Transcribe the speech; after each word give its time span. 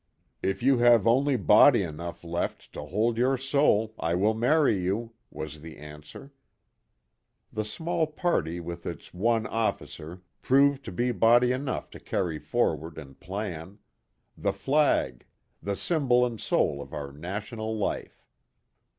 "If 0.41 0.63
you 0.63 0.79
have 0.79 1.05
only 1.05 1.35
body 1.35 1.83
enough 1.83 2.23
left 2.23 2.73
to 2.73 2.81
hold 2.85 3.19
your 3.19 3.37
soul 3.37 3.93
I 3.99 4.15
will 4.15 4.33
marry 4.33 4.79
you," 4.79 5.13
was 5.29 5.61
her 5.61 5.67
answer. 5.77 6.33
The 7.53 7.63
small 7.63 8.07
party 8.07 8.59
with 8.59 8.87
its 8.87 9.13
one 9.13 9.45
officer 9.45 10.23
proved 10.41 10.81
2O 10.81 10.85
KIT 10.85 10.85
CARSON. 10.85 10.85
to 10.85 10.91
be 10.93 11.11
body 11.11 11.51
enough 11.51 11.91
to 11.91 11.99
carry 11.99 12.39
forward 12.39 12.97
and 12.97 13.19
plant 13.19 13.79
the 14.35 14.53
flag 14.53 15.27
the 15.61 15.75
symbol 15.75 16.25
and 16.25 16.41
soul 16.41 16.81
of 16.81 16.93
our 16.95 17.11
national 17.11 17.77
life. 17.77 18.25